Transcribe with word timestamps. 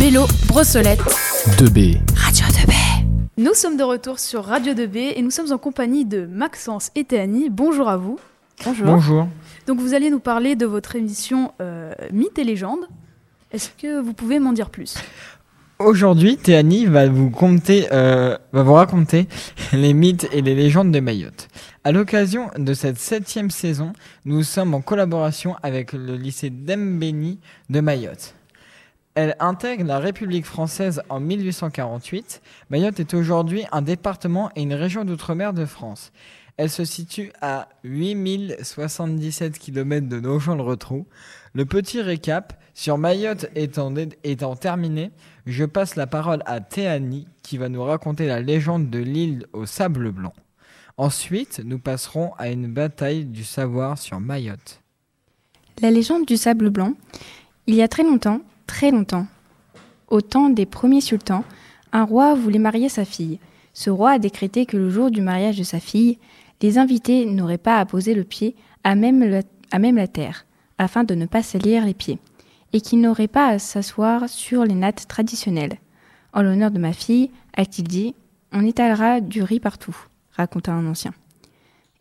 Bélo, 0.00 0.24
Brossolette. 0.46 1.00
2B. 1.58 2.00
Radio 2.16 2.46
2B. 2.46 2.72
Nous 3.36 3.52
sommes 3.52 3.76
de 3.76 3.82
retour 3.82 4.18
sur 4.18 4.44
Radio 4.44 4.72
2B 4.72 5.12
et 5.14 5.20
nous 5.20 5.30
sommes 5.30 5.52
en 5.52 5.58
compagnie 5.58 6.06
de 6.06 6.24
Maxence 6.24 6.90
et 6.94 7.04
Théanie. 7.04 7.50
Bonjour 7.50 7.90
à 7.90 7.98
vous. 7.98 8.18
Bonjour. 8.64 8.86
Bonjour. 8.86 9.28
Donc 9.66 9.78
vous 9.78 9.92
allez 9.92 10.08
nous 10.08 10.20
parler 10.20 10.56
de 10.56 10.64
votre 10.64 10.96
émission 10.96 11.52
euh, 11.60 11.92
Mythes 12.12 12.38
et 12.38 12.44
légendes. 12.44 12.88
Est-ce 13.52 13.68
que 13.70 14.00
vous 14.00 14.14
pouvez 14.14 14.38
m'en 14.38 14.54
dire 14.54 14.70
plus? 14.70 14.94
Aujourd'hui, 15.78 16.38
Théanie 16.38 16.86
va 16.86 17.08
vous 17.08 17.30
euh, 17.70 18.38
va 18.52 18.62
vous 18.62 18.72
raconter 18.72 19.28
les 19.74 19.92
mythes 19.92 20.28
et 20.32 20.40
les 20.40 20.54
légendes 20.54 20.92
de 20.92 21.00
Mayotte. 21.00 21.48
À 21.84 21.92
l'occasion 21.92 22.50
de 22.56 22.72
cette 22.72 22.98
septième 22.98 23.50
saison, 23.50 23.92
nous 24.24 24.42
sommes 24.42 24.72
en 24.72 24.80
collaboration 24.80 25.56
avec 25.62 25.92
le 25.92 26.16
lycée 26.16 26.48
d'Embeni 26.48 27.38
de 27.68 27.80
Mayotte. 27.80 28.34
Elle 29.20 29.34
intègre 29.40 29.84
la 29.84 29.98
République 29.98 30.46
française 30.46 31.02
en 31.08 31.18
1848. 31.18 32.40
Mayotte 32.70 33.00
est 33.00 33.14
aujourd'hui 33.14 33.64
un 33.72 33.82
département 33.82 34.48
et 34.54 34.62
une 34.62 34.74
région 34.74 35.04
d'outre-mer 35.04 35.52
de 35.52 35.64
France. 35.64 36.12
Elle 36.56 36.70
se 36.70 36.84
situe 36.84 37.32
à 37.40 37.68
8077 37.82 39.58
km 39.58 40.08
de 40.08 40.20
Nogent-le-Rotrou. 40.20 41.04
Le 41.52 41.66
petit 41.66 42.00
récap 42.00 42.62
sur 42.74 42.96
Mayotte 42.96 43.50
étant, 43.56 43.92
étant 44.22 44.54
terminé, 44.54 45.10
je 45.46 45.64
passe 45.64 45.96
la 45.96 46.06
parole 46.06 46.44
à 46.46 46.60
Théanie 46.60 47.26
qui 47.42 47.58
va 47.58 47.68
nous 47.68 47.82
raconter 47.82 48.28
la 48.28 48.40
légende 48.40 48.88
de 48.88 49.00
l'île 49.00 49.46
au 49.52 49.66
sable 49.66 50.12
blanc. 50.12 50.32
Ensuite, 50.96 51.60
nous 51.64 51.80
passerons 51.80 52.34
à 52.38 52.50
une 52.50 52.72
bataille 52.72 53.24
du 53.24 53.42
savoir 53.42 53.98
sur 53.98 54.20
Mayotte. 54.20 54.80
La 55.82 55.90
légende 55.90 56.24
du 56.24 56.36
sable 56.36 56.70
blanc. 56.70 56.92
Il 57.66 57.74
y 57.74 57.82
a 57.82 57.88
très 57.88 58.04
longtemps, 58.04 58.42
très 58.78 58.92
longtemps, 58.92 59.26
au 60.06 60.20
temps 60.20 60.50
des 60.50 60.64
premiers 60.64 61.00
sultans, 61.00 61.42
un 61.90 62.04
roi 62.04 62.36
voulait 62.36 62.60
marier 62.60 62.88
sa 62.88 63.04
fille. 63.04 63.40
Ce 63.72 63.90
roi 63.90 64.12
a 64.12 64.18
décrété 64.20 64.66
que 64.66 64.76
le 64.76 64.88
jour 64.88 65.10
du 65.10 65.20
mariage 65.20 65.58
de 65.58 65.64
sa 65.64 65.80
fille, 65.80 66.16
les 66.62 66.78
invités 66.78 67.26
n'auraient 67.26 67.58
pas 67.58 67.80
à 67.80 67.86
poser 67.86 68.14
le 68.14 68.22
pied 68.22 68.54
à 68.84 68.94
même 68.94 69.24
la, 69.24 70.06
terre, 70.06 70.46
afin 70.78 71.02
de 71.02 71.16
ne 71.16 71.26
pas 71.26 71.42
salir 71.42 71.84
les 71.84 71.92
pieds, 71.92 72.20
et 72.72 72.80
qu'ils 72.80 73.00
n'auraient 73.00 73.26
pas 73.26 73.48
à 73.48 73.58
s'asseoir 73.58 74.28
sur 74.28 74.64
les 74.64 74.76
nattes 74.76 75.08
traditionnelles. 75.08 75.78
En 76.32 76.42
l'honneur 76.42 76.70
de 76.70 76.78
ma 76.78 76.92
fille, 76.92 77.32
a-t-il 77.56 77.88
dit, 77.88 78.14
on 78.52 78.64
étalera 78.64 79.20
du 79.20 79.42
riz 79.42 79.58
partout, 79.58 79.96
raconta 80.30 80.72
un 80.72 80.86
ancien. 80.86 81.14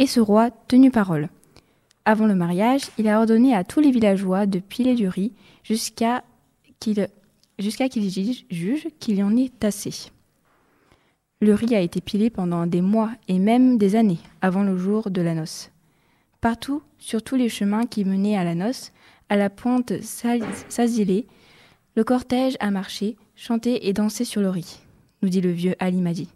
Et 0.00 0.08
ce 0.08 0.18
roi 0.18 0.50
tenu 0.50 0.90
parole. 0.90 1.28
Avant 2.04 2.26
le 2.26 2.34
mariage, 2.34 2.90
il 2.98 3.06
a 3.06 3.20
ordonné 3.20 3.54
à 3.54 3.62
tous 3.62 3.78
les 3.78 3.92
villageois 3.92 4.46
de 4.46 4.58
piler 4.58 4.96
du 4.96 5.06
riz 5.06 5.30
jusqu'à 5.62 6.24
jusqu'à 7.58 7.88
qu'il 7.88 8.10
juge 8.50 8.86
qu'il 8.98 9.16
y 9.16 9.22
en 9.22 9.36
ait 9.36 9.50
assez. 9.62 10.10
Le 11.40 11.54
riz 11.54 11.74
a 11.74 11.80
été 11.80 12.00
pilé 12.00 12.30
pendant 12.30 12.66
des 12.66 12.80
mois 12.80 13.10
et 13.28 13.38
même 13.38 13.76
des 13.76 13.96
années 13.96 14.20
avant 14.40 14.62
le 14.62 14.78
jour 14.78 15.10
de 15.10 15.20
la 15.20 15.34
noce. 15.34 15.70
Partout, 16.40 16.82
sur 16.98 17.22
tous 17.22 17.36
les 17.36 17.48
chemins 17.48 17.86
qui 17.86 18.04
menaient 18.04 18.36
à 18.36 18.44
la 18.44 18.54
noce, 18.54 18.92
à 19.28 19.36
la 19.36 19.50
pointe 19.50 19.92
Sazilé, 20.02 21.26
le 21.96 22.04
cortège 22.04 22.56
a 22.60 22.70
marché, 22.70 23.16
chanté 23.36 23.88
et 23.88 23.92
dansé 23.92 24.24
sur 24.24 24.40
le 24.40 24.50
riz, 24.50 24.80
nous 25.22 25.28
dit 25.28 25.40
le 25.40 25.50
vieux 25.50 25.74
Ali 25.78 26.00
Madi. 26.00 26.28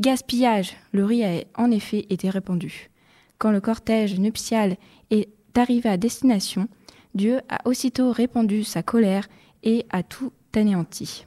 Gaspillage 0.00 0.74
Le 0.92 1.04
riz 1.04 1.24
a 1.24 1.44
en 1.56 1.70
effet 1.70 2.06
été 2.10 2.30
répandu. 2.30 2.90
Quand 3.38 3.50
le 3.50 3.60
cortège 3.60 4.18
nuptial 4.18 4.76
est 5.10 5.28
arrivé 5.54 5.88
à 5.88 5.96
destination, 5.96 6.68
Dieu 7.14 7.40
a 7.48 7.66
aussitôt 7.68 8.10
répandu 8.10 8.64
sa 8.64 8.82
colère 8.82 9.28
et 9.62 9.86
a 9.90 10.02
tout 10.02 10.32
anéanti. 10.54 11.26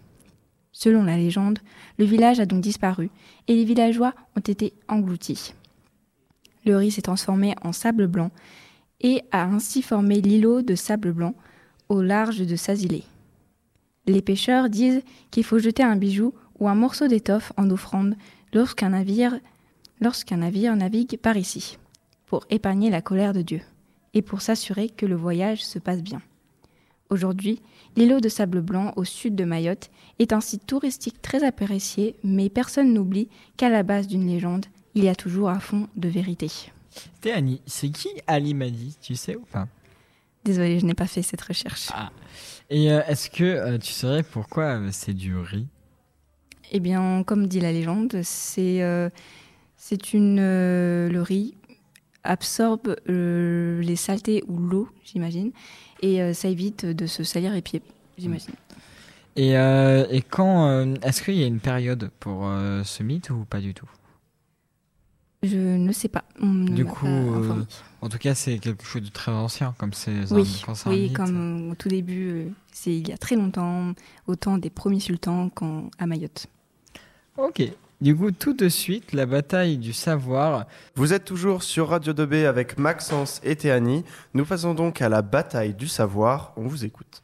Selon 0.71 1.03
la 1.03 1.17
légende, 1.17 1.59
le 1.97 2.05
village 2.05 2.39
a 2.39 2.45
donc 2.45 2.61
disparu 2.61 3.09
et 3.47 3.55
les 3.55 3.63
villageois 3.63 4.13
ont 4.35 4.41
été 4.41 4.73
engloutis. 4.87 5.53
Le 6.65 6.75
riz 6.75 6.91
s'est 6.91 7.01
transformé 7.01 7.55
en 7.61 7.71
sable 7.71 8.07
blanc 8.07 8.31
et 8.99 9.21
a 9.31 9.45
ainsi 9.45 9.81
formé 9.81 10.19
l'îlot 10.19 10.61
de 10.61 10.75
sable 10.75 11.13
blanc 11.13 11.35
au 11.89 12.01
large 12.01 12.45
de 12.45 12.55
Sazilé. 12.55 13.03
Les 14.07 14.21
pêcheurs 14.21 14.69
disent 14.69 15.01
qu'il 15.31 15.43
faut 15.43 15.59
jeter 15.59 15.83
un 15.83 15.95
bijou 15.95 16.33
ou 16.59 16.67
un 16.67 16.75
morceau 16.75 17.07
d'étoffe 17.07 17.53
en 17.57 17.69
offrande 17.69 18.15
lorsqu'un 18.53 18.89
navire, 18.89 19.39
lorsqu'un 20.01 20.37
navire 20.37 20.75
navigue 20.75 21.17
par 21.17 21.37
ici, 21.37 21.77
pour 22.25 22.45
épargner 22.49 22.89
la 22.89 23.01
colère 23.01 23.33
de 23.33 23.41
Dieu 23.41 23.61
et 24.13 24.21
pour 24.21 24.41
s'assurer 24.41 24.89
que 24.89 25.05
le 25.05 25.15
voyage 25.15 25.63
se 25.63 25.79
passe 25.79 26.01
bien. 26.01 26.21
Aujourd'hui, 27.09 27.61
l'îlot 27.95 28.19
de 28.19 28.29
sable 28.29 28.61
blanc 28.61 28.93
au 28.95 29.03
sud 29.03 29.35
de 29.35 29.43
Mayotte 29.43 29.91
est 30.19 30.33
un 30.33 30.41
site 30.41 30.65
touristique 30.65 31.21
très 31.21 31.43
apprécié, 31.43 32.15
mais 32.23 32.49
personne 32.49 32.93
n'oublie 32.93 33.29
qu'à 33.57 33.69
la 33.69 33.83
base 33.83 34.07
d'une 34.07 34.27
légende, 34.27 34.65
il 34.95 35.03
y 35.03 35.09
a 35.09 35.15
toujours 35.15 35.49
un 35.49 35.59
fond 35.59 35.87
de 35.95 36.09
vérité. 36.09 36.49
Théanie, 37.21 37.61
c'est 37.65 37.89
qui 37.89 38.09
Ali 38.25 38.53
Madi, 38.53 38.97
tu 39.01 39.15
sais 39.15 39.35
ou 39.35 39.45
pas? 39.51 39.67
Désolée, 40.43 40.79
je 40.79 40.85
n'ai 40.85 40.93
pas 40.93 41.07
fait 41.07 41.21
cette 41.21 41.41
recherche. 41.41 41.89
Ah. 41.93 42.11
Et 42.69 42.91
euh, 42.91 43.01
est-ce 43.07 43.29
que 43.29 43.43
euh, 43.43 43.77
tu 43.77 43.91
saurais 43.91 44.23
pourquoi 44.23 44.79
euh, 44.79 44.89
c'est 44.91 45.13
du 45.13 45.35
riz? 45.37 45.67
Eh 46.71 46.79
bien, 46.79 47.23
comme 47.23 47.47
dit 47.47 47.59
la 47.59 47.71
légende, 47.71 48.21
c'est 48.23 48.81
c'est 49.77 50.13
une 50.13 50.37
le 50.37 51.21
riz 51.21 51.53
absorbe 52.25 52.95
euh, 53.09 53.81
les 53.81 53.95
saletés 53.95 54.43
ou 54.47 54.57
l'eau, 54.59 54.89
j'imagine, 55.03 55.51
et 56.01 56.21
euh, 56.21 56.33
ça 56.33 56.49
évite 56.49 56.85
de 56.85 57.05
se 57.05 57.23
salir 57.23 57.53
les 57.53 57.61
pieds, 57.61 57.81
j'imagine. 58.17 58.53
Et, 59.37 59.57
euh, 59.57 60.05
et 60.09 60.21
quand 60.21 60.85
est-ce 61.01 61.21
qu'il 61.21 61.35
y 61.35 61.43
a 61.43 61.47
une 61.47 61.59
période 61.59 62.09
pour 62.19 62.43
ce 62.83 63.03
mythe 63.03 63.29
ou 63.29 63.45
pas 63.49 63.59
du 63.59 63.73
tout? 63.73 63.89
Je 65.43 65.57
ne 65.57 65.91
sais 65.91 66.07
pas. 66.07 66.23
On 66.41 66.63
Du 66.65 66.85
coup, 66.85 67.05
pas. 67.05 67.57
En 68.01 68.09
tout 68.09 68.17
cas, 68.17 68.33
c'est 68.33 68.57
quelque 68.57 68.83
chose 68.85 69.03
de 69.03 69.09
très 69.09 69.31
ancien, 69.31 69.75
comme 69.77 69.93
c'est 69.93 70.11
un- 70.31 70.35
oui, 70.35 70.61
quand 70.65 70.73
c'est 70.73 70.87
un 70.89 70.91
oui, 70.93 71.01
mythe. 71.03 71.13
comme 71.17 71.69
au 71.71 71.75
tout 71.75 71.89
début, 71.89 72.47
c'est 72.71 72.95
il 72.97 73.07
y 73.07 73.11
a 73.11 73.17
très 73.17 73.35
longtemps, 73.35 73.93
au 74.27 74.35
temps 74.35 74.57
des 74.57 74.69
premiers 74.69 74.99
sultans 74.99 75.49
quand, 75.49 75.89
à 75.99 76.07
Mayotte. 76.07 76.47
Ok. 77.37 77.63
Du 78.01 78.15
coup, 78.15 78.31
tout 78.31 78.53
de 78.53 78.69
suite, 78.69 79.13
la 79.13 79.25
bataille 79.25 79.77
du 79.77 79.93
savoir. 79.93 80.65
Vous 80.95 81.13
êtes 81.13 81.25
toujours 81.25 81.63
sur 81.63 81.89
Radio 81.89 82.13
2B 82.13 82.45
avec 82.45 82.77
Maxence 82.77 83.39
et 83.43 83.55
Théanie. 83.55 84.03
Nous 84.33 84.45
passons 84.45 84.73
donc 84.73 85.01
à 85.01 85.09
la 85.09 85.21
bataille 85.21 85.73
du 85.73 85.87
savoir. 85.87 86.53
On 86.57 86.67
vous 86.67 86.85
écoute. 86.85 87.23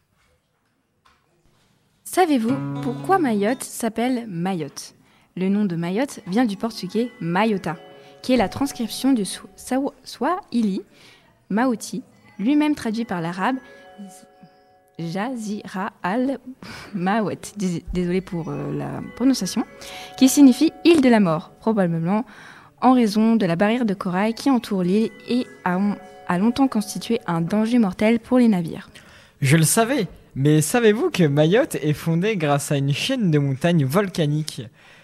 Savez-vous 2.04 2.56
pourquoi 2.82 3.20
Mayotte 3.20 3.64
s'appelle 3.64 4.26
Mayotte? 4.28 4.96
Le 5.38 5.50
nom 5.50 5.66
de 5.66 5.76
Mayotte 5.76 6.20
vient 6.28 6.46
du 6.46 6.58
portugais 6.58 7.12
Mayota, 7.22 7.78
qui 8.22 8.34
est 8.34 8.38
la 8.38 8.50
transcription 8.50 9.14
du 9.14 9.24
swahili 10.04 10.82
Maoti, 11.50 12.04
lui-même 12.38 12.76
traduit 12.76 13.06
par 13.06 13.22
l'arabe 13.22 13.56
Jazira 15.00 15.94
al 16.04 16.40
Mawet, 16.94 17.40
dés- 17.58 17.84
désolé 17.94 18.22
pour 18.22 18.50
euh, 18.50 18.72
la 18.78 19.02
prononciation, 19.16 19.66
qui 20.18 20.30
signifie 20.30 20.72
île 20.86 21.02
de 21.02 21.10
la 21.10 21.20
mort, 21.20 21.52
probablement 21.60 22.26
en 22.82 22.94
raison 22.94 23.36
de 23.36 23.46
la 23.46 23.56
barrière 23.56 23.86
de 23.86 23.94
corail 23.94 24.34
qui 24.34 24.50
entoure 24.50 24.84
l'île 24.84 25.10
et 25.30 25.46
a, 25.66 25.80
a 26.28 26.38
longtemps 26.38 26.68
constitué 26.68 27.20
un 27.28 27.42
danger 27.42 27.78
mortel 27.80 28.20
pour 28.20 28.38
les 28.40 28.48
navires. 28.48 28.90
Je 29.42 29.58
le 29.58 29.64
savais, 29.64 30.08
mais 30.36 30.62
savez-vous 30.62 31.10
que 31.10 31.24
Mayotte 31.24 31.76
est 31.76 31.94
fondée 31.94 32.38
grâce 32.38 32.72
à 32.72 32.78
une 32.78 32.94
chaîne 32.94 33.32
de 33.32 33.40
montagnes 33.40 33.86
volcaniques, 33.86 34.62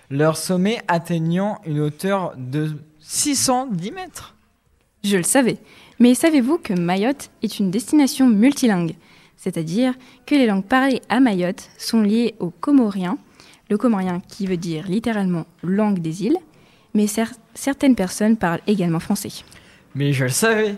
leur 0.10 0.38
sommet 0.38 0.80
atteignant 0.88 1.60
une 1.66 1.80
hauteur 1.82 2.34
de 2.38 2.72
610 3.00 3.92
mètres? 3.92 4.36
Je 5.04 5.18
le 5.18 5.24
savais. 5.24 5.58
Mais 6.00 6.14
savez-vous 6.14 6.58
que 6.60 6.74
Mayotte 6.74 7.30
est 7.42 7.60
une 7.60 7.72
destination 7.72 8.28
multilingue? 8.28 8.96
C'est-à-dire 9.38 9.94
que 10.26 10.36
les 10.36 10.48
langues 10.48 10.66
parlées 10.66 11.02
à 11.10 11.20
Mayotte 11.20 11.70
sont 11.78 12.02
liées 12.02 12.36
au 12.40 12.50
comorien, 12.50 13.18
le 13.70 13.78
comorien 13.78 14.22
qui 14.28 14.48
veut 14.48 14.58
dire 14.58 14.88
littéralement 14.88 15.46
langue 15.64 16.00
des 16.00 16.24
îles, 16.24 16.38
mais 16.94 17.06
cer- 17.06 17.34
certaines 17.54 17.96
personnes 17.96 18.36
parlent 18.38 18.62
également 18.68 19.00
français. 19.00 19.30
Mais 19.96 20.12
je 20.14 20.24
le 20.26 20.30
savais. 20.32 20.76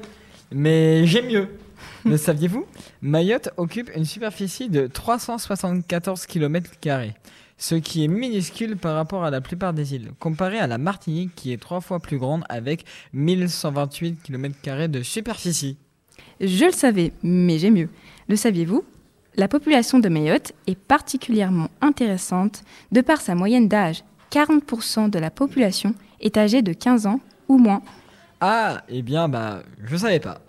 Mais 0.52 1.06
j'ai 1.06 1.22
mieux. 1.22 1.48
Le 2.06 2.18
saviez-vous? 2.18 2.66
Mayotte 3.02 3.50
occupe 3.58 3.92
une 3.96 4.06
superficie 4.06 4.70
de 4.70 4.88
374 4.88 6.26
km, 6.26 6.72
ce 7.58 7.76
qui 7.76 8.04
est 8.04 8.08
minuscule 8.08 8.78
par 8.78 8.96
rapport 8.96 9.24
à 9.26 9.30
la 9.32 9.42
plupart 9.42 9.74
des 9.74 9.94
îles, 9.96 10.12
comparé 10.20 10.60
à 10.60 10.68
la 10.68 10.78
Martinique 10.78 11.36
qui 11.36 11.52
est 11.54 11.58
trois 11.58 11.82
fois 11.82 12.00
plus 12.00 12.18
grande 12.18 12.44
avec 12.50 12.86
1128 13.14 14.22
km 14.24 14.88
de 14.88 15.02
superficie. 15.04 15.78
Je 16.42 16.66
le 16.66 16.72
savais, 16.72 17.12
mais 17.24 17.58
j'ai 17.58 17.72
mieux. 17.72 17.90
Le 18.28 18.36
saviez-vous? 18.36 18.84
La 19.36 19.48
population 19.48 20.00
de 20.00 20.10
Mayotte 20.10 20.54
est 20.68 20.78
particulièrement 20.78 21.70
intéressante 21.82 22.64
de 22.92 23.02
par 23.02 23.22
sa 23.22 23.36
moyenne 23.36 23.68
d'âge. 23.68 24.04
40% 24.32 25.10
de 25.10 25.20
la 25.20 25.32
population 25.32 25.96
est 26.20 26.38
âgée 26.38 26.62
de 26.62 26.74
15 26.74 27.08
ans 27.08 27.20
ou 27.48 27.58
moins. 27.58 27.82
Ah, 28.42 28.84
eh 28.88 29.02
bien, 29.02 29.28
bah, 29.28 29.64
je 29.84 29.98
savais 29.98 30.20
pas. 30.20 30.42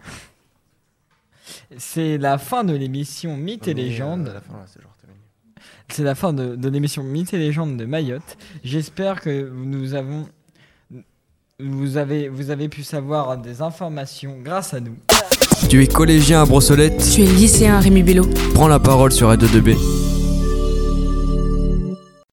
C'est 1.76 2.18
la 2.18 2.38
fin 2.38 2.64
de 2.64 2.74
l'émission 2.74 3.36
Mythes 3.36 3.68
et 3.68 3.74
légendes. 3.74 4.40
C'est 5.88 6.04
la 6.04 6.14
fin 6.14 6.32
de, 6.32 6.68
l'émission 6.68 7.02
Mythes 7.02 7.34
et 7.34 7.38
légendes 7.38 7.76
de 7.76 7.84
Mayotte. 7.84 8.38
J'espère 8.62 9.20
que 9.20 9.50
nous 9.50 9.94
avons, 9.94 10.28
vous 11.58 11.96
avez, 11.96 12.28
vous 12.28 12.50
avez 12.50 12.68
pu 12.68 12.82
savoir 12.84 13.38
des 13.38 13.60
informations 13.62 14.38
grâce 14.40 14.74
à 14.74 14.80
nous. 14.80 14.96
Tu 15.68 15.82
es 15.82 15.86
collégien 15.86 16.42
à 16.42 16.46
Brossolette. 16.46 17.08
Tu 17.14 17.22
es 17.22 17.26
lycéen 17.26 17.74
à 17.76 17.80
Rémi 17.80 18.02
Bello. 18.02 18.28
Prends 18.54 18.68
la 18.68 18.78
parole 18.78 19.12
sur 19.12 19.30
A22B. 19.32 19.76